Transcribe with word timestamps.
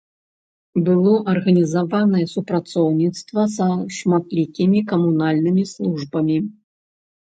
Было 0.87 1.11
арганізаванае 1.33 2.25
супрацоўніцтва 2.33 3.47
са 3.59 3.69
шматлікімі 4.01 4.85
камунальнымі 4.93 5.63
службамі. 5.79 6.37